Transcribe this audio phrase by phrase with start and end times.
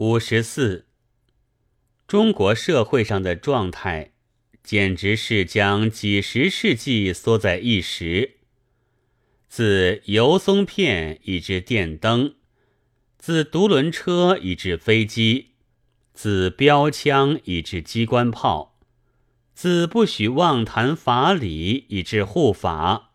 [0.00, 0.86] 五十四，
[2.06, 4.12] 中国社会上的状态，
[4.62, 8.36] 简直是将几十世纪缩在一时。
[9.48, 12.36] 自油松片以至电灯，
[13.18, 15.48] 自独轮车以至飞机，
[16.14, 18.78] 自标枪以至机关炮，
[19.52, 23.10] 自不许妄谈法理以至护法，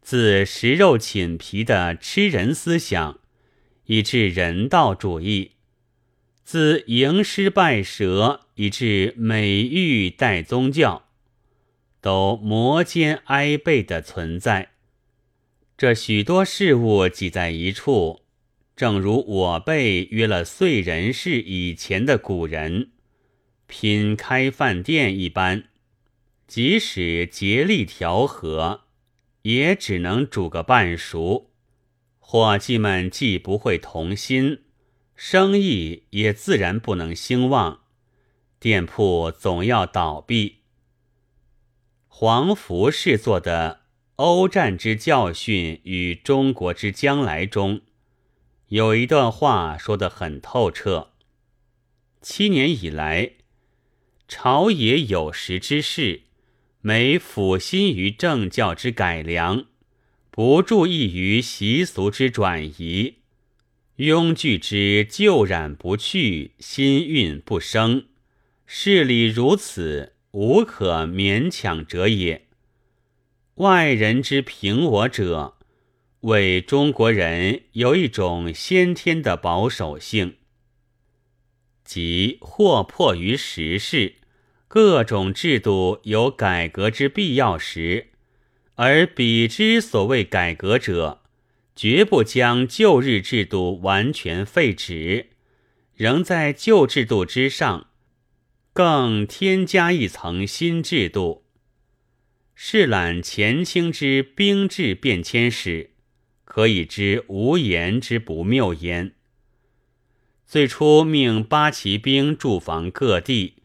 [0.00, 3.20] 自食肉寝皮的吃人思想
[3.84, 5.55] 以至人道主义。
[6.46, 11.08] 自吟诗拜蛇以至美玉代宗教，
[12.00, 14.70] 都摩肩挨背的存在。
[15.76, 18.20] 这许多事物挤在一处，
[18.76, 22.92] 正如我辈约了岁人事以前的古人
[23.66, 25.64] 拼开饭店一般，
[26.46, 28.82] 即使竭力调和，
[29.42, 31.50] 也只能煮个半熟。
[32.20, 34.60] 伙计们既不会同心。
[35.16, 37.80] 生意也自然不能兴旺，
[38.60, 40.58] 店铺总要倒闭。
[42.06, 43.80] 黄福是做的
[44.16, 47.80] 《欧战之教训与中国之将来》中，
[48.68, 51.12] 有一段话说得很透彻：
[52.20, 53.32] 七年以来，
[54.28, 56.24] 朝野有识之士，
[56.82, 59.64] 每辅心于政教之改良，
[60.30, 63.14] 不注意于习俗之转移。
[63.96, 68.04] 庸具之旧染不去，新运不生，
[68.66, 72.46] 事理如此，无可勉强者也。
[73.54, 75.54] 外人之凭我者，
[76.20, 80.36] 为中国人有一种先天的保守性，
[81.82, 84.16] 即或迫于时事，
[84.68, 88.08] 各种制度有改革之必要时，
[88.74, 91.22] 而彼之所谓改革者。
[91.76, 95.26] 绝不将旧日制度完全废止，
[95.94, 97.90] 仍在旧制度之上，
[98.72, 101.44] 更添加一层新制度。
[102.54, 105.90] 试览前清之兵制变迁史，
[106.46, 109.12] 可以知无言之不谬焉。
[110.46, 113.56] 最初命八旗兵驻防各地，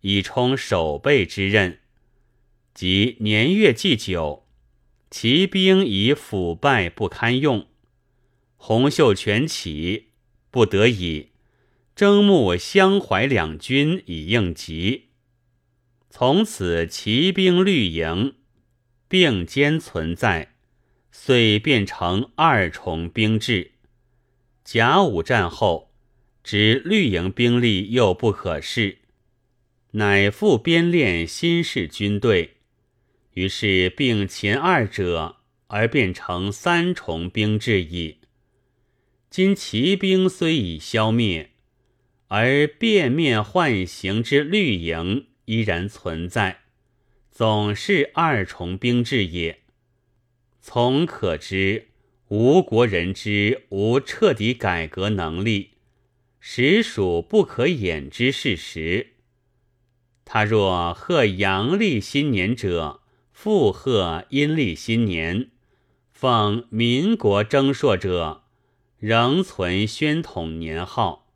[0.00, 1.78] 以充守备之任，
[2.74, 4.41] 即年月既久。
[5.12, 7.66] 骑兵已腐败不堪用，
[8.56, 10.06] 洪秀全起，
[10.50, 11.28] 不得已
[11.94, 15.10] 征募襄淮两军以应急。
[16.08, 18.36] 从此骑兵绿营
[19.06, 20.54] 并肩存在，
[21.10, 23.72] 遂变成二重兵制。
[24.64, 25.92] 甲午战后，
[26.42, 29.00] 知绿营兵力又不可视，
[29.90, 32.56] 乃复编练新式军队。
[33.34, 35.36] 于是并前二者，
[35.68, 38.18] 而变成三重兵制矣。
[39.30, 41.50] 今骑兵虽已消灭，
[42.28, 46.60] 而变面换形之绿营依然存在，
[47.30, 49.60] 总是二重兵制也。
[50.60, 51.88] 从可知，
[52.28, 55.72] 吴国人之无彻底改革能力，
[56.38, 59.14] 实属不可掩之事实。
[60.24, 63.01] 他若贺阳历新年者，
[63.32, 65.50] 附贺阴历新年，
[66.12, 68.44] 奉民国征朔者，
[68.98, 71.32] 仍存宣统年号。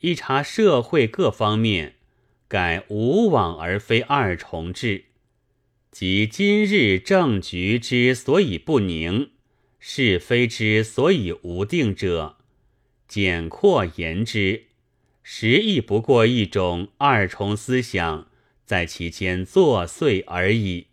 [0.00, 1.96] 一查社会各方面，
[2.48, 5.04] 改无往而非二重制，
[5.90, 9.30] 即今日政局之所以不宁，
[9.78, 12.38] 是非之所以无定者，
[13.06, 14.64] 简括言之，
[15.22, 18.28] 实亦不过一种二重思想
[18.64, 20.86] 在其间作祟而已。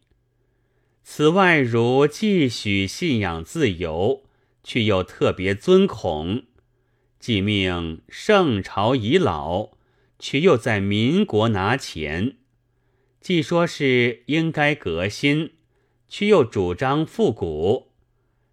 [1.11, 4.25] 此外，如继续信仰自由，
[4.63, 6.43] 却又特别尊孔；
[7.19, 9.71] 既命圣朝已老，
[10.19, 12.35] 却又在民国拿钱；
[13.19, 15.53] 既说是应该革新，
[16.07, 17.87] 却又主张复古。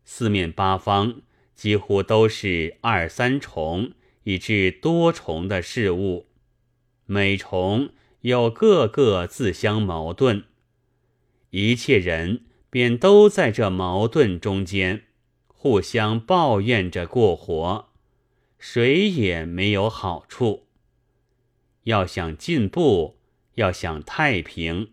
[0.06, 1.20] 四面八方
[1.54, 3.92] 几乎都是二三重
[4.22, 6.26] 以至多重的事物，
[7.04, 7.91] 每重
[8.22, 10.44] 又各个自相矛盾。
[11.51, 15.04] 一切人便都在这矛盾中间，
[15.47, 17.89] 互相抱怨着过活，
[18.59, 20.66] 谁也没有好处。
[21.84, 23.19] 要想进步，
[23.54, 24.91] 要想太平，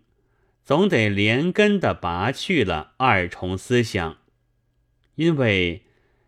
[0.63, 4.19] 总得连根的拔去了二重思想。
[5.15, 5.83] 因为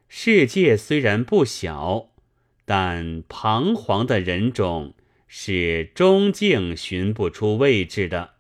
[0.07, 2.11] 世界虽然不小，
[2.65, 4.95] 但彷徨的人种
[5.27, 8.34] 是终竟寻不出位置的。